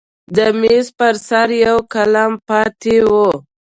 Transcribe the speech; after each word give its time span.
د 0.35 0.37
میز 0.59 0.87
پر 0.97 1.15
سر 1.27 1.49
یو 1.65 1.77
قلم 1.93 2.31
پاتې 2.47 2.95
و. 3.09 3.11